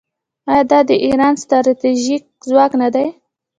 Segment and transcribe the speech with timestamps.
[0.49, 3.07] آیا دا د ایران ستراتیژیک ځواک نه دی؟